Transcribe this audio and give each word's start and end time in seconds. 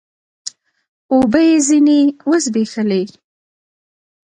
اوبه 1.13 1.39
يې 1.49 1.55
ځيني 1.67 1.99
و 2.29 2.31
زبېښلې 2.43 3.03